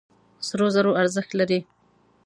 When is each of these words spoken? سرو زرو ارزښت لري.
سرو 0.47 0.67
زرو 0.75 0.91
ارزښت 1.01 1.31
لري. 1.39 1.59